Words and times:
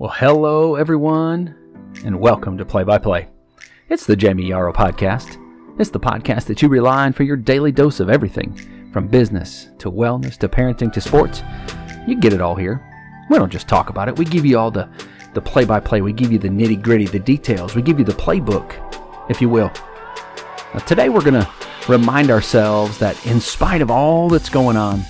Well, 0.00 0.14
hello, 0.14 0.76
everyone, 0.76 1.56
and 2.04 2.20
welcome 2.20 2.56
to 2.56 2.64
Play 2.64 2.84
by 2.84 2.98
Play. 2.98 3.26
It's 3.88 4.06
the 4.06 4.14
Jamie 4.14 4.48
Yarroch 4.48 4.76
podcast. 4.76 5.36
It's 5.80 5.90
the 5.90 5.98
podcast 5.98 6.44
that 6.44 6.62
you 6.62 6.68
rely 6.68 7.06
on 7.06 7.12
for 7.12 7.24
your 7.24 7.36
daily 7.36 7.72
dose 7.72 7.98
of 7.98 8.08
everything 8.08 8.54
from 8.92 9.08
business 9.08 9.70
to 9.78 9.90
wellness 9.90 10.38
to 10.38 10.48
parenting 10.48 10.92
to 10.92 11.00
sports. 11.00 11.42
You 12.06 12.14
get 12.14 12.32
it 12.32 12.40
all 12.40 12.54
here. 12.54 12.80
We 13.28 13.38
don't 13.38 13.50
just 13.50 13.66
talk 13.66 13.90
about 13.90 14.06
it, 14.06 14.16
we 14.16 14.24
give 14.24 14.46
you 14.46 14.56
all 14.56 14.70
the 14.70 14.88
the 15.34 15.40
play 15.40 15.64
by 15.64 15.80
play. 15.80 16.00
We 16.00 16.12
give 16.12 16.30
you 16.30 16.38
the 16.38 16.48
nitty 16.48 16.80
gritty, 16.80 17.06
the 17.06 17.18
details. 17.18 17.74
We 17.74 17.82
give 17.82 17.98
you 17.98 18.04
the 18.04 18.12
playbook, 18.12 18.76
if 19.28 19.40
you 19.40 19.48
will. 19.48 19.72
Now, 20.74 20.80
today, 20.86 21.08
we're 21.08 21.24
going 21.24 21.42
to 21.42 21.50
remind 21.88 22.30
ourselves 22.30 22.98
that 22.98 23.26
in 23.26 23.40
spite 23.40 23.82
of 23.82 23.90
all 23.90 24.28
that's 24.28 24.48
going 24.48 24.76
on, 24.76 25.02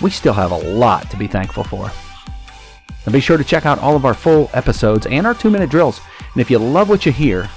we 0.00 0.10
still 0.10 0.32
have 0.32 0.50
a 0.50 0.58
lot 0.58 1.08
to 1.12 1.16
be 1.16 1.28
thankful 1.28 1.62
for. 1.62 1.88
And 3.04 3.12
be 3.12 3.20
sure 3.20 3.36
to 3.36 3.44
check 3.44 3.66
out 3.66 3.78
all 3.78 3.96
of 3.96 4.04
our 4.04 4.14
full 4.14 4.50
episodes 4.54 5.06
and 5.06 5.26
our 5.26 5.34
two 5.34 5.50
minute 5.50 5.70
drills. 5.70 6.00
And 6.32 6.40
if 6.40 6.50
you 6.50 6.58
love 6.58 6.88
what 6.88 7.04
you 7.04 7.12
hear, 7.12 7.50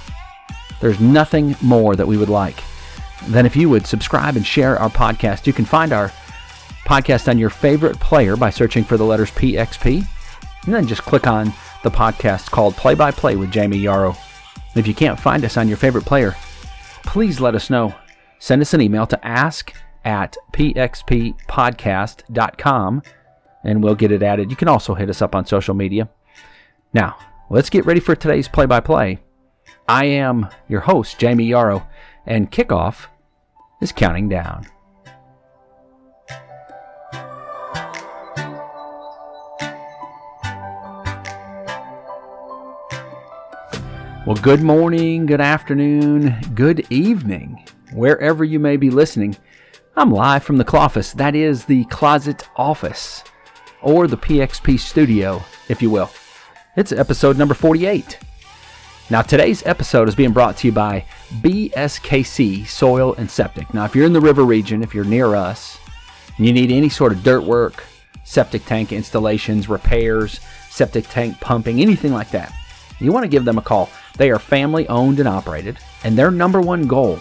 there's 0.81 0.99
nothing 0.99 1.55
more 1.61 1.95
that 1.95 2.07
we 2.07 2.17
would 2.17 2.29
like 2.29 2.61
than 3.27 3.45
if 3.45 3.55
you 3.55 3.69
would 3.69 3.87
subscribe 3.87 4.35
and 4.35 4.45
share 4.45 4.77
our 4.77 4.89
podcast. 4.89 5.47
You 5.47 5.53
can 5.53 5.65
find 5.65 5.93
our 5.93 6.11
podcast 6.85 7.27
on 7.27 7.37
your 7.37 7.49
favorite 7.49 7.99
player 7.99 8.35
by 8.35 8.49
searching 8.49 8.83
for 8.83 8.97
the 8.97 9.05
letters 9.05 9.31
PXP. 9.31 10.05
And 10.65 10.73
then 10.73 10.87
just 10.87 11.03
click 11.03 11.27
on 11.27 11.53
the 11.83 11.91
podcast 11.91 12.51
called 12.51 12.75
Play 12.75 12.95
by 12.95 13.11
Play 13.11 13.35
with 13.35 13.51
Jamie 13.51 13.79
Yarroch. 13.79 14.17
And 14.55 14.77
if 14.77 14.87
you 14.87 14.95
can't 14.95 15.19
find 15.19 15.45
us 15.45 15.57
on 15.57 15.67
your 15.67 15.77
favorite 15.77 16.05
player, 16.05 16.35
please 17.03 17.39
let 17.39 17.55
us 17.55 17.69
know. 17.69 17.93
Send 18.39 18.61
us 18.61 18.73
an 18.73 18.81
email 18.81 19.07
to 19.07 19.25
ask 19.25 19.73
at 20.03 20.35
pxppodcast.com 20.53 23.01
and 23.65 23.83
we'll 23.83 23.95
get 23.95 24.11
it 24.11 24.23
added. 24.23 24.49
You 24.49 24.55
can 24.55 24.67
also 24.67 24.93
hit 24.93 25.09
us 25.09 25.21
up 25.21 25.35
on 25.35 25.45
social 25.45 25.73
media. 25.73 26.07
Now, 26.93 27.17
let's 27.49 27.69
get 27.69 27.85
ready 27.85 27.99
for 27.99 28.15
today's 28.15 28.47
play 28.47 28.67
by 28.67 28.79
play. 28.79 29.19
I 29.89 30.05
am 30.05 30.47
your 30.69 30.81
host, 30.81 31.19
Jamie 31.19 31.49
Yarroch, 31.49 31.85
and 32.25 32.51
kickoff 32.51 33.07
is 33.81 33.91
counting 33.91 34.29
down. 34.29 34.67
Well, 44.25 44.35
good 44.41 44.61
morning, 44.61 45.27
good 45.27 45.41
afternoon, 45.41 46.35
good 46.55 46.87
evening, 46.91 47.63
wherever 47.93 48.43
you 48.43 48.59
may 48.59 48.75
be 48.75 48.89
listening. 48.89 49.37
I'm 49.95 50.11
live 50.11 50.43
from 50.43 50.57
the 50.57 50.65
Cloffice. 50.65 51.13
That 51.13 51.35
is 51.35 51.65
the 51.65 51.85
closet 51.85 52.47
office 52.55 53.23
or 53.85 54.07
the 54.07 54.17
PXP 54.17 54.79
studio, 54.79 55.41
if 55.69 55.81
you 55.81 55.89
will. 55.89 56.09
It's 56.75 56.91
episode 56.91 57.37
number 57.37 57.53
48. 57.53 58.19
Now, 59.11 59.21
today's 59.21 59.63
episode 59.65 60.09
is 60.09 60.15
being 60.15 60.33
brought 60.33 60.57
to 60.57 60.67
you 60.67 60.73
by 60.73 61.05
BSKC 61.41 62.65
Soil 62.67 63.13
and 63.13 63.29
Septic. 63.29 63.71
Now, 63.73 63.85
if 63.85 63.95
you're 63.95 64.07
in 64.07 64.13
the 64.13 64.19
river 64.19 64.43
region, 64.43 64.81
if 64.81 64.95
you're 64.95 65.05
near 65.05 65.35
us, 65.35 65.77
and 66.35 66.45
you 66.45 66.51
need 66.51 66.71
any 66.71 66.89
sort 66.89 67.11
of 67.11 67.23
dirt 67.23 67.43
work, 67.43 67.83
septic 68.23 68.65
tank 68.65 68.91
installations, 68.91 69.69
repairs, 69.69 70.39
septic 70.71 71.07
tank 71.07 71.39
pumping, 71.39 71.79
anything 71.79 72.11
like 72.11 72.31
that, 72.31 72.51
you 72.99 73.11
want 73.11 73.23
to 73.23 73.29
give 73.29 73.45
them 73.45 73.59
a 73.59 73.61
call. 73.61 73.91
They 74.17 74.31
are 74.31 74.39
family 74.39 74.87
owned 74.87 75.19
and 75.19 75.29
operated, 75.29 75.77
and 76.03 76.17
their 76.17 76.31
number 76.31 76.59
one 76.59 76.87
goal 76.87 77.19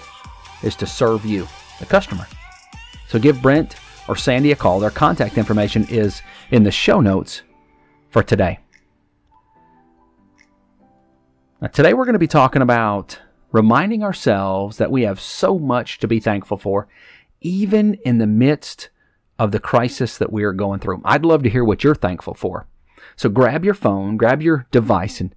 is 0.63 0.75
to 0.77 0.87
serve 0.87 1.27
you, 1.27 1.47
the 1.79 1.87
customer. 1.87 2.27
So 3.09 3.19
give 3.19 3.43
Brent 3.43 3.77
or 4.09 4.17
Sandy 4.17 4.53
a 4.53 4.57
call. 4.57 4.81
Their 4.81 4.91
contact 4.91 5.39
information 5.39 5.87
is 5.89 6.23
in 6.51 6.65
the 6.65 6.71
show 6.71 7.01
notes 7.01 7.43
for 8.11 8.23
today. 8.23 8.59
Now, 11.61 11.69
today 11.69 11.95
we're 11.95 12.05
going 12.05 12.15
to 12.15 12.19
be 12.19 12.27
talking 12.27 12.63
about 12.63 13.19
reminding 13.53 14.03
ourselves 14.03 14.79
that 14.79 14.91
we 14.91 15.03
have 15.03 15.21
so 15.21 15.59
much 15.59 15.99
to 16.01 16.09
be 16.09 16.21
thankful 16.21 16.59
for, 16.59 16.89
even 17.41 17.95
in 18.05 18.19
the 18.19 18.27
midst 18.27 18.91
of 19.39 19.53
the 19.53 19.61
crisis 19.61 20.19
that 20.19 20.33
we 20.33 20.45
are 20.45 20.53
going 20.53 20.81
through. 20.81 21.01
I'd 21.05 21.25
love 21.25 21.43
to 21.45 21.51
hear 21.51 21.65
what 21.65 21.83
you're 21.83 21.95
thankful 21.95 22.35
for. 22.35 22.67
So 23.17 23.29
grab 23.29 23.65
your 23.65 23.75
phone, 23.75 24.17
grab 24.17 24.43
your 24.43 24.67
device, 24.71 25.21
and 25.21 25.35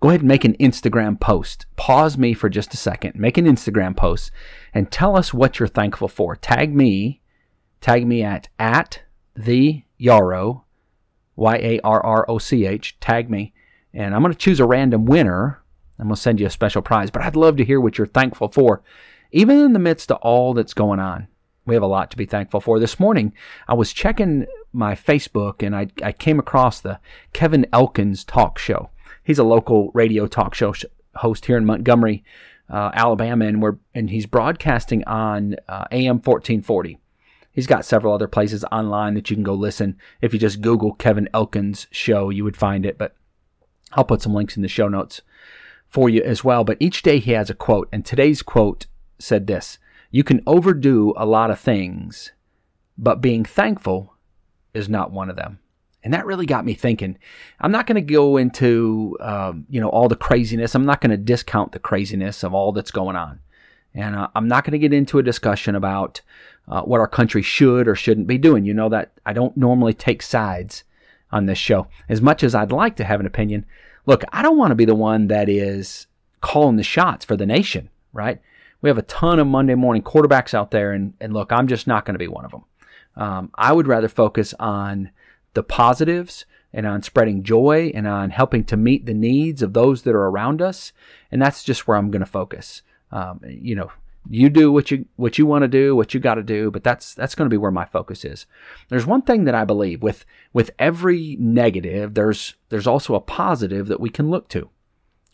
go 0.00 0.08
ahead 0.08 0.20
and 0.20 0.28
make 0.28 0.44
an 0.44 0.56
Instagram 0.56 1.20
post. 1.20 1.66
Pause 1.76 2.18
me 2.18 2.34
for 2.34 2.48
just 2.48 2.74
a 2.74 2.78
second, 2.78 3.16
make 3.16 3.36
an 3.36 3.46
Instagram 3.46 3.96
post, 3.96 4.30
and 4.72 4.90
tell 4.90 5.16
us 5.16 5.34
what 5.34 5.58
you're 5.58 5.68
thankful 5.68 6.08
for. 6.08 6.36
Tag 6.36 6.74
me 6.74 7.20
Tag 7.80 8.06
me 8.06 8.22
at 8.22 8.48
at 8.58 9.02
the 9.36 9.82
Yarroch, 10.00 10.62
Y 11.36 11.56
A 11.56 11.80
R 11.80 12.04
R 12.04 12.26
O 12.28 12.38
C 12.38 12.66
H. 12.66 12.98
Tag 13.00 13.30
me, 13.30 13.52
and 13.92 14.14
I'm 14.14 14.22
going 14.22 14.32
to 14.32 14.38
choose 14.38 14.60
a 14.60 14.66
random 14.66 15.06
winner. 15.06 15.62
I'm 15.98 16.06
going 16.06 16.14
to 16.14 16.20
send 16.20 16.40
you 16.40 16.46
a 16.46 16.50
special 16.50 16.82
prize. 16.82 17.10
But 17.10 17.22
I'd 17.22 17.36
love 17.36 17.56
to 17.56 17.64
hear 17.64 17.80
what 17.80 17.98
you're 17.98 18.06
thankful 18.06 18.48
for, 18.48 18.82
even 19.32 19.58
in 19.58 19.72
the 19.72 19.78
midst 19.78 20.10
of 20.10 20.18
all 20.18 20.54
that's 20.54 20.74
going 20.74 21.00
on. 21.00 21.28
We 21.66 21.74
have 21.74 21.82
a 21.82 21.86
lot 21.86 22.10
to 22.12 22.16
be 22.16 22.24
thankful 22.24 22.60
for. 22.60 22.80
This 22.80 22.98
morning, 22.98 23.34
I 23.66 23.74
was 23.74 23.92
checking 23.92 24.46
my 24.72 24.94
Facebook 24.94 25.62
and 25.62 25.76
I, 25.76 25.88
I 26.02 26.12
came 26.12 26.38
across 26.38 26.80
the 26.80 26.98
Kevin 27.34 27.66
Elkins 27.74 28.24
talk 28.24 28.58
show. 28.58 28.88
He's 29.22 29.38
a 29.38 29.44
local 29.44 29.90
radio 29.92 30.26
talk 30.26 30.54
show 30.54 30.72
host 31.16 31.44
here 31.44 31.58
in 31.58 31.66
Montgomery, 31.66 32.24
uh, 32.70 32.90
Alabama, 32.94 33.44
and 33.44 33.60
we're 33.60 33.76
and 33.94 34.08
he's 34.08 34.24
broadcasting 34.24 35.04
on 35.04 35.56
uh, 35.68 35.84
AM 35.92 36.16
1440. 36.16 36.98
He's 37.58 37.66
got 37.66 37.84
several 37.84 38.14
other 38.14 38.28
places 38.28 38.64
online 38.70 39.14
that 39.14 39.30
you 39.30 39.34
can 39.34 39.42
go 39.42 39.54
listen. 39.54 39.98
If 40.20 40.32
you 40.32 40.38
just 40.38 40.60
Google 40.60 40.92
Kevin 40.92 41.28
Elkins 41.34 41.88
show, 41.90 42.30
you 42.30 42.44
would 42.44 42.56
find 42.56 42.86
it. 42.86 42.96
But 42.96 43.16
I'll 43.94 44.04
put 44.04 44.22
some 44.22 44.32
links 44.32 44.54
in 44.54 44.62
the 44.62 44.68
show 44.68 44.86
notes 44.86 45.22
for 45.88 46.08
you 46.08 46.22
as 46.22 46.44
well. 46.44 46.62
But 46.62 46.76
each 46.78 47.02
day 47.02 47.18
he 47.18 47.32
has 47.32 47.50
a 47.50 47.54
quote, 47.54 47.88
and 47.90 48.06
today's 48.06 48.42
quote 48.42 48.86
said 49.18 49.48
this 49.48 49.80
You 50.12 50.22
can 50.22 50.40
overdo 50.46 51.12
a 51.16 51.26
lot 51.26 51.50
of 51.50 51.58
things, 51.58 52.30
but 52.96 53.20
being 53.20 53.44
thankful 53.44 54.14
is 54.72 54.88
not 54.88 55.10
one 55.10 55.28
of 55.28 55.34
them. 55.34 55.58
And 56.04 56.14
that 56.14 56.26
really 56.26 56.46
got 56.46 56.64
me 56.64 56.74
thinking. 56.74 57.18
I'm 57.58 57.72
not 57.72 57.88
going 57.88 57.96
to 57.96 58.12
go 58.12 58.36
into 58.36 59.16
um, 59.18 59.66
you 59.68 59.80
know 59.80 59.88
all 59.88 60.06
the 60.06 60.14
craziness. 60.14 60.76
I'm 60.76 60.86
not 60.86 61.00
going 61.00 61.10
to 61.10 61.16
discount 61.16 61.72
the 61.72 61.80
craziness 61.80 62.44
of 62.44 62.54
all 62.54 62.70
that's 62.70 62.92
going 62.92 63.16
on, 63.16 63.40
and 63.94 64.14
uh, 64.16 64.28
I'm 64.34 64.48
not 64.48 64.64
going 64.64 64.72
to 64.72 64.78
get 64.78 64.92
into 64.92 65.18
a 65.18 65.22
discussion 65.22 65.74
about 65.74 66.20
uh, 66.68 66.82
what 66.82 67.00
our 67.00 67.08
country 67.08 67.42
should 67.42 67.88
or 67.88 67.94
shouldn't 67.94 68.26
be 68.26 68.38
doing. 68.38 68.64
You 68.64 68.74
know 68.74 68.88
that 68.90 69.12
I 69.24 69.32
don't 69.32 69.56
normally 69.56 69.94
take 69.94 70.22
sides 70.22 70.84
on 71.30 71.46
this 71.46 71.58
show. 71.58 71.86
As 72.08 72.20
much 72.20 72.42
as 72.42 72.54
I'd 72.54 72.72
like 72.72 72.96
to 72.96 73.04
have 73.04 73.20
an 73.20 73.26
opinion, 73.26 73.66
look, 74.06 74.22
I 74.32 74.42
don't 74.42 74.58
want 74.58 74.70
to 74.70 74.76
be 74.76 74.84
the 74.84 74.94
one 74.94 75.28
that 75.28 75.48
is 75.48 76.06
calling 76.40 76.76
the 76.76 76.82
shots 76.82 77.24
for 77.24 77.36
the 77.36 77.46
nation, 77.46 77.90
right? 78.12 78.40
We 78.80 78.88
have 78.90 78.98
a 78.98 79.02
ton 79.02 79.38
of 79.38 79.46
Monday 79.46 79.74
morning 79.74 80.02
quarterbacks 80.02 80.54
out 80.54 80.70
there, 80.70 80.92
and, 80.92 81.14
and 81.20 81.32
look, 81.32 81.50
I'm 81.50 81.66
just 81.66 81.86
not 81.86 82.04
going 82.04 82.14
to 82.14 82.18
be 82.18 82.28
one 82.28 82.44
of 82.44 82.52
them. 82.52 82.64
Um, 83.16 83.50
I 83.54 83.72
would 83.72 83.88
rather 83.88 84.08
focus 84.08 84.54
on 84.60 85.10
the 85.54 85.64
positives 85.64 86.44
and 86.72 86.86
on 86.86 87.02
spreading 87.02 87.42
joy 87.42 87.90
and 87.94 88.06
on 88.06 88.30
helping 88.30 88.62
to 88.64 88.76
meet 88.76 89.06
the 89.06 89.14
needs 89.14 89.62
of 89.62 89.72
those 89.72 90.02
that 90.02 90.14
are 90.14 90.28
around 90.28 90.62
us. 90.62 90.92
And 91.32 91.42
that's 91.42 91.64
just 91.64 91.88
where 91.88 91.96
I'm 91.96 92.10
going 92.10 92.20
to 92.20 92.26
focus. 92.26 92.82
Um, 93.10 93.40
you 93.46 93.74
know, 93.74 93.90
you 94.30 94.50
do 94.50 94.70
what 94.70 94.90
you 94.90 95.06
what 95.16 95.38
you 95.38 95.46
want 95.46 95.62
to 95.62 95.68
do, 95.68 95.96
what 95.96 96.12
you 96.12 96.20
got 96.20 96.34
to 96.34 96.42
do, 96.42 96.70
but 96.70 96.84
that's 96.84 97.14
that's 97.14 97.34
going 97.34 97.46
to 97.46 97.52
be 97.52 97.56
where 97.56 97.70
my 97.70 97.86
focus 97.86 98.24
is. 98.24 98.46
There's 98.88 99.06
one 99.06 99.22
thing 99.22 99.44
that 99.44 99.54
I 99.54 99.64
believe 99.64 100.02
with 100.02 100.26
with 100.52 100.70
every 100.78 101.36
negative, 101.40 102.14
there's 102.14 102.54
there's 102.68 102.86
also 102.86 103.14
a 103.14 103.20
positive 103.20 103.88
that 103.88 104.00
we 104.00 104.10
can 104.10 104.30
look 104.30 104.48
to. 104.50 104.68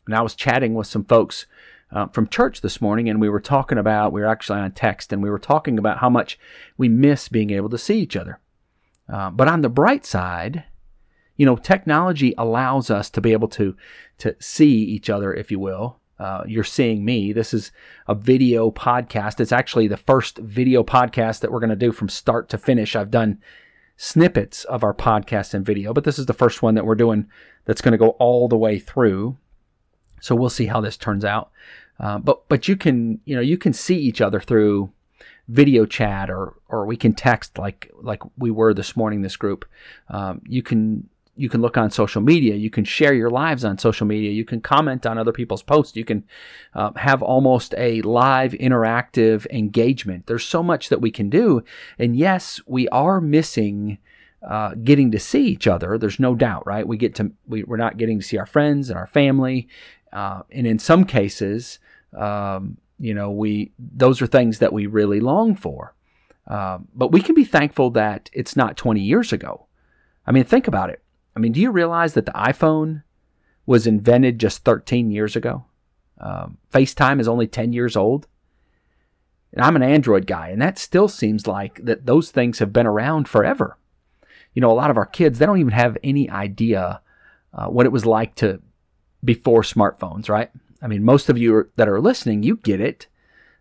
And 0.06 0.14
I 0.14 0.22
was 0.22 0.34
chatting 0.34 0.74
with 0.74 0.86
some 0.86 1.04
folks 1.04 1.46
uh, 1.90 2.06
from 2.08 2.28
church 2.28 2.60
this 2.60 2.80
morning, 2.80 3.08
and 3.08 3.20
we 3.20 3.28
were 3.28 3.40
talking 3.40 3.78
about 3.78 4.12
we 4.12 4.20
were 4.20 4.28
actually 4.28 4.60
on 4.60 4.72
text, 4.72 5.12
and 5.12 5.22
we 5.22 5.30
were 5.30 5.38
talking 5.38 5.78
about 5.78 5.98
how 5.98 6.10
much 6.10 6.38
we 6.76 6.88
miss 6.88 7.28
being 7.28 7.50
able 7.50 7.70
to 7.70 7.78
see 7.78 7.98
each 7.98 8.16
other. 8.16 8.38
Uh, 9.12 9.30
but 9.30 9.48
on 9.48 9.62
the 9.62 9.68
bright 9.68 10.04
side, 10.06 10.64
you 11.36 11.44
know, 11.46 11.56
technology 11.56 12.34
allows 12.38 12.90
us 12.90 13.10
to 13.10 13.20
be 13.20 13.32
able 13.32 13.48
to 13.48 13.76
to 14.18 14.36
see 14.38 14.72
each 14.72 15.10
other, 15.10 15.34
if 15.34 15.50
you 15.50 15.58
will, 15.58 15.98
uh, 16.18 16.44
you're 16.46 16.64
seeing 16.64 17.04
me. 17.04 17.32
This 17.32 17.52
is 17.52 17.72
a 18.06 18.14
video 18.14 18.70
podcast. 18.70 19.40
It's 19.40 19.52
actually 19.52 19.88
the 19.88 19.96
first 19.96 20.38
video 20.38 20.84
podcast 20.84 21.40
that 21.40 21.50
we're 21.50 21.60
going 21.60 21.70
to 21.70 21.76
do 21.76 21.92
from 21.92 22.08
start 22.08 22.48
to 22.50 22.58
finish. 22.58 22.94
I've 22.94 23.10
done 23.10 23.40
snippets 23.96 24.64
of 24.64 24.84
our 24.84 24.94
podcast 24.94 25.54
and 25.54 25.64
video, 25.66 25.92
but 25.92 26.04
this 26.04 26.18
is 26.18 26.26
the 26.26 26.32
first 26.32 26.62
one 26.62 26.74
that 26.74 26.86
we're 26.86 26.94
doing 26.94 27.28
that's 27.64 27.80
going 27.80 27.92
to 27.92 27.98
go 27.98 28.10
all 28.10 28.48
the 28.48 28.56
way 28.56 28.78
through. 28.78 29.36
So 30.20 30.34
we'll 30.34 30.50
see 30.50 30.66
how 30.66 30.80
this 30.80 30.96
turns 30.96 31.24
out. 31.24 31.50
Uh, 31.98 32.18
but 32.18 32.48
but 32.48 32.66
you 32.66 32.76
can 32.76 33.20
you 33.24 33.36
know 33.36 33.40
you 33.40 33.56
can 33.56 33.72
see 33.72 33.96
each 33.96 34.20
other 34.20 34.40
through 34.40 34.90
video 35.48 35.86
chat 35.86 36.30
or 36.30 36.54
or 36.68 36.86
we 36.86 36.96
can 36.96 37.12
text 37.12 37.58
like 37.58 37.90
like 38.00 38.20
we 38.36 38.50
were 38.50 38.74
this 38.74 38.96
morning. 38.96 39.22
This 39.22 39.36
group, 39.36 39.64
um, 40.08 40.42
you 40.46 40.62
can 40.62 41.08
you 41.36 41.48
can 41.48 41.60
look 41.60 41.76
on 41.76 41.90
social 41.90 42.22
media. 42.22 42.54
You 42.54 42.70
can 42.70 42.84
share 42.84 43.14
your 43.14 43.30
lives 43.30 43.64
on 43.64 43.78
social 43.78 44.06
media. 44.06 44.30
You 44.30 44.44
can 44.44 44.60
comment 44.60 45.04
on 45.06 45.18
other 45.18 45.32
people's 45.32 45.62
posts. 45.62 45.96
You 45.96 46.04
can 46.04 46.24
uh, 46.74 46.92
have 46.96 47.22
almost 47.22 47.74
a 47.76 48.02
live 48.02 48.52
interactive 48.52 49.46
engagement. 49.50 50.26
There's 50.26 50.44
so 50.44 50.62
much 50.62 50.88
that 50.88 51.00
we 51.00 51.10
can 51.10 51.30
do. 51.30 51.62
And 51.98 52.16
yes, 52.16 52.60
we 52.66 52.88
are 52.88 53.20
missing 53.20 53.98
uh, 54.46 54.74
getting 54.82 55.10
to 55.10 55.18
see 55.18 55.46
each 55.46 55.66
other. 55.66 55.96
There's 55.98 56.20
no 56.20 56.34
doubt, 56.34 56.66
right? 56.66 56.86
We 56.86 56.96
get 56.96 57.14
to 57.16 57.32
we, 57.46 57.64
we're 57.64 57.78
not 57.78 57.96
getting 57.96 58.20
to 58.20 58.24
see 58.24 58.36
our 58.36 58.46
friends 58.46 58.90
and 58.90 58.98
our 58.98 59.06
family, 59.06 59.68
uh, 60.12 60.42
and 60.50 60.66
in 60.66 60.78
some 60.78 61.04
cases, 61.04 61.78
um, 62.16 62.76
you 62.98 63.14
know, 63.14 63.30
we 63.30 63.72
those 63.78 64.20
are 64.20 64.26
things 64.26 64.58
that 64.58 64.72
we 64.72 64.86
really 64.86 65.20
long 65.20 65.56
for. 65.56 65.94
Uh, 66.46 66.78
but 66.94 67.10
we 67.10 67.22
can 67.22 67.34
be 67.34 67.44
thankful 67.44 67.90
that 67.90 68.28
it's 68.34 68.54
not 68.54 68.76
20 68.76 69.00
years 69.00 69.32
ago. 69.32 69.66
I 70.26 70.32
mean, 70.32 70.44
think 70.44 70.68
about 70.68 70.90
it. 70.90 71.02
I 71.36 71.40
mean, 71.40 71.52
do 71.52 71.60
you 71.60 71.70
realize 71.70 72.14
that 72.14 72.26
the 72.26 72.32
iPhone 72.32 73.02
was 73.66 73.86
invented 73.86 74.38
just 74.38 74.64
13 74.64 75.10
years 75.10 75.36
ago? 75.36 75.64
Um, 76.20 76.58
FaceTime 76.72 77.20
is 77.20 77.28
only 77.28 77.46
10 77.46 77.72
years 77.72 77.96
old. 77.96 78.26
And 79.52 79.62
I'm 79.62 79.76
an 79.76 79.82
Android 79.82 80.26
guy, 80.26 80.48
and 80.48 80.60
that 80.60 80.78
still 80.78 81.06
seems 81.06 81.46
like 81.46 81.84
that 81.84 82.06
those 82.06 82.30
things 82.30 82.58
have 82.58 82.72
been 82.72 82.86
around 82.86 83.28
forever 83.28 83.78
you 84.54 84.60
know, 84.60 84.70
a 84.70 84.72
lot 84.72 84.90
of 84.90 84.96
our 84.96 85.06
kids, 85.06 85.38
they 85.38 85.46
don't 85.46 85.58
even 85.58 85.72
have 85.72 85.98
any 86.02 86.30
idea 86.30 87.00
uh, 87.52 87.66
what 87.66 87.86
it 87.86 87.92
was 87.92 88.06
like 88.06 88.34
to 88.36 88.62
before 89.24 89.62
smartphones, 89.62 90.28
right? 90.28 90.50
I 90.80 90.86
mean, 90.86 91.02
most 91.02 91.28
of 91.28 91.36
you 91.36 91.70
that 91.76 91.88
are 91.88 92.00
listening, 92.00 92.42
you 92.42 92.56
get 92.56 92.80
it. 92.80 93.08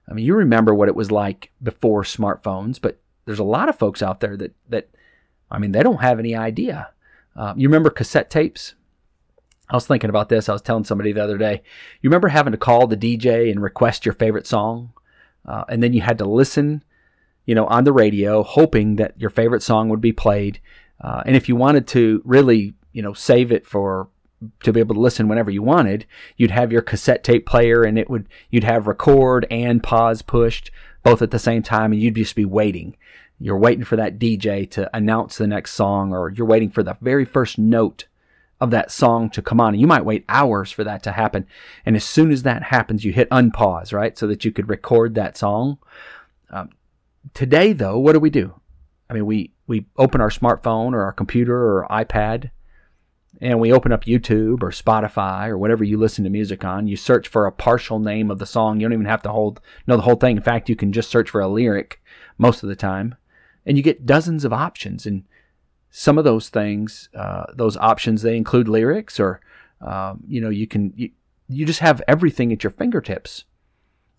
I 0.07 0.13
mean, 0.13 0.25
you 0.25 0.35
remember 0.35 0.73
what 0.73 0.89
it 0.89 0.95
was 0.95 1.11
like 1.11 1.51
before 1.61 2.03
smartphones, 2.03 2.79
but 2.79 2.99
there's 3.25 3.39
a 3.39 3.43
lot 3.43 3.69
of 3.69 3.77
folks 3.77 4.01
out 4.01 4.19
there 4.19 4.37
that 4.37 4.53
that 4.69 4.89
I 5.49 5.57
mean, 5.57 5.71
they 5.71 5.83
don't 5.83 6.01
have 6.01 6.19
any 6.19 6.35
idea. 6.35 6.89
Uh, 7.35 7.53
you 7.55 7.67
remember 7.67 7.89
cassette 7.89 8.29
tapes? 8.29 8.75
I 9.69 9.75
was 9.75 9.87
thinking 9.87 10.09
about 10.09 10.29
this. 10.29 10.49
I 10.49 10.53
was 10.53 10.61
telling 10.61 10.83
somebody 10.83 11.13
the 11.13 11.23
other 11.23 11.37
day. 11.37 11.61
You 12.01 12.09
remember 12.09 12.27
having 12.27 12.51
to 12.51 12.57
call 12.57 12.87
the 12.87 12.97
DJ 12.97 13.49
and 13.49 13.61
request 13.61 14.05
your 14.05 14.13
favorite 14.13 14.45
song, 14.45 14.93
uh, 15.47 15.63
and 15.69 15.81
then 15.81 15.93
you 15.93 16.01
had 16.01 16.17
to 16.19 16.25
listen, 16.25 16.83
you 17.45 17.55
know, 17.55 17.65
on 17.67 17.83
the 17.83 17.93
radio, 17.93 18.43
hoping 18.43 18.97
that 18.97 19.19
your 19.19 19.29
favorite 19.29 19.63
song 19.63 19.89
would 19.89 20.01
be 20.01 20.11
played. 20.11 20.59
Uh, 21.01 21.23
and 21.25 21.35
if 21.35 21.49
you 21.49 21.55
wanted 21.55 21.87
to 21.87 22.21
really, 22.23 22.75
you 22.91 23.01
know, 23.01 23.13
save 23.13 23.51
it 23.51 23.65
for 23.65 24.09
to 24.61 24.73
be 24.73 24.79
able 24.79 24.95
to 24.95 25.01
listen 25.01 25.27
whenever 25.27 25.51
you 25.51 25.61
wanted, 25.61 26.05
you'd 26.37 26.51
have 26.51 26.71
your 26.71 26.81
cassette 26.81 27.23
tape 27.23 27.45
player 27.45 27.83
and 27.83 27.97
it 27.97 28.09
would 28.09 28.27
you'd 28.49 28.63
have 28.63 28.87
record 28.87 29.47
and 29.49 29.81
pause 29.81 30.21
pushed 30.21 30.69
both 31.03 31.21
at 31.21 31.31
the 31.31 31.39
same 31.39 31.63
time 31.63 31.91
and 31.91 32.01
you'd 32.01 32.15
just 32.15 32.35
be 32.35 32.45
waiting. 32.45 32.95
You're 33.43 33.57
waiting 33.57 33.83
for 33.83 33.97
that 33.97 34.19
DJ 34.19 34.69
to 34.71 34.89
announce 34.95 35.37
the 35.37 35.47
next 35.47 35.73
song 35.73 36.13
or 36.13 36.29
you're 36.29 36.47
waiting 36.47 36.69
for 36.69 36.81
the 36.81 36.95
very 37.01 37.25
first 37.25 37.57
note 37.57 38.05
of 38.61 38.71
that 38.71 38.89
song 38.89 39.29
to 39.31 39.41
come 39.41 39.59
on. 39.59 39.73
And 39.73 39.81
you 39.81 39.87
might 39.87 40.05
wait 40.05 40.23
hours 40.29 40.71
for 40.71 40.85
that 40.85 41.03
to 41.03 41.11
happen. 41.11 41.45
And 41.85 41.97
as 41.97 42.05
soon 42.05 42.31
as 42.31 42.43
that 42.43 42.63
happens, 42.63 43.03
you 43.03 43.11
hit 43.11 43.29
unpause, 43.31 43.91
right? 43.91 44.17
So 44.17 44.27
that 44.27 44.45
you 44.45 44.53
could 44.53 44.69
record 44.69 45.15
that 45.15 45.35
song. 45.35 45.77
Um, 46.51 46.69
today, 47.33 47.73
though, 47.73 47.99
what 47.99 48.13
do 48.13 48.21
we 48.21 48.29
do? 48.29 48.53
I 49.09 49.13
mean, 49.13 49.25
we 49.25 49.51
we 49.67 49.87
open 49.97 50.21
our 50.21 50.29
smartphone 50.29 50.93
or 50.93 51.03
our 51.03 51.11
computer 51.11 51.55
or 51.55 51.87
iPad 51.91 52.51
and 53.41 53.59
we 53.59 53.73
open 53.73 53.91
up 53.91 54.05
YouTube 54.05 54.63
or 54.63 54.69
Spotify 54.69 55.49
or 55.49 55.57
whatever 55.57 55.83
you 55.83 55.97
listen 55.97 56.23
to 56.23 56.29
music 56.29 56.63
on. 56.63 56.87
You 56.87 56.95
search 56.95 57.27
for 57.27 57.45
a 57.45 57.51
partial 57.51 57.99
name 57.99 58.31
of 58.31 58.39
the 58.39 58.45
song. 58.45 58.79
You 58.79 58.85
don't 58.85 58.93
even 58.93 59.05
have 59.05 59.23
to 59.23 59.31
hold 59.31 59.59
know 59.85 59.97
the 59.97 60.03
whole 60.03 60.15
thing. 60.15 60.37
In 60.37 60.43
fact, 60.43 60.69
you 60.69 60.77
can 60.77 60.93
just 60.93 61.09
search 61.09 61.29
for 61.29 61.41
a 61.41 61.47
lyric 61.49 62.01
most 62.37 62.63
of 62.63 62.69
the 62.69 62.75
time, 62.77 63.15
and 63.65 63.77
you 63.77 63.83
get 63.83 64.05
dozens 64.05 64.45
of 64.45 64.53
options. 64.53 65.05
And 65.05 65.23
some 65.89 66.17
of 66.17 66.23
those 66.23 66.49
things, 66.49 67.09
uh, 67.15 67.45
those 67.53 67.77
options, 67.77 68.21
they 68.21 68.35
include 68.35 68.67
lyrics, 68.67 69.19
or 69.19 69.41
um, 69.81 70.23
you 70.27 70.41
know, 70.41 70.49
you 70.49 70.67
can 70.67 70.93
you, 70.95 71.11
you 71.47 71.65
just 71.65 71.79
have 71.79 72.01
everything 72.07 72.51
at 72.51 72.63
your 72.63 72.71
fingertips, 72.71 73.45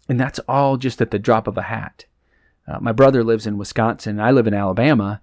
and 0.09 0.21
that's 0.21 0.39
all 0.49 0.77
just 0.77 1.01
at 1.01 1.11
the 1.11 1.19
drop 1.19 1.47
of 1.47 1.59
a 1.59 1.63
hat. 1.63 2.05
Uh, 2.67 2.79
my 2.81 2.93
brother 2.93 3.23
lives 3.23 3.47
in 3.47 3.59
Wisconsin. 3.59 4.21
I 4.21 4.31
live 4.31 4.47
in 4.47 4.55
Alabama. 4.55 5.21